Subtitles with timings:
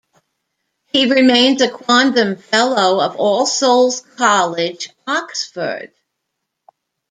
[0.87, 5.93] He remains a Quondam Fellow of All Souls College, Oxford.